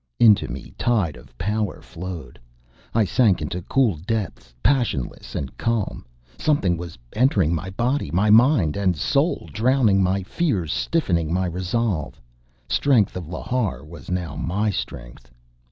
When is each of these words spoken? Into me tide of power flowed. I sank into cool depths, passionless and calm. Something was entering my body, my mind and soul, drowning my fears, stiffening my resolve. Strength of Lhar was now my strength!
Into 0.19 0.47
me 0.47 0.73
tide 0.79 1.15
of 1.15 1.37
power 1.37 1.79
flowed. 1.79 2.39
I 2.91 3.05
sank 3.05 3.39
into 3.39 3.61
cool 3.61 3.97
depths, 3.97 4.51
passionless 4.63 5.35
and 5.35 5.55
calm. 5.59 6.07
Something 6.39 6.75
was 6.75 6.97
entering 7.13 7.53
my 7.53 7.69
body, 7.69 8.09
my 8.09 8.31
mind 8.31 8.75
and 8.75 8.97
soul, 8.97 9.47
drowning 9.53 10.01
my 10.01 10.23
fears, 10.23 10.73
stiffening 10.73 11.31
my 11.31 11.45
resolve. 11.45 12.19
Strength 12.67 13.15
of 13.15 13.27
Lhar 13.27 13.85
was 13.87 14.09
now 14.09 14.35
my 14.35 14.71
strength! 14.71 15.29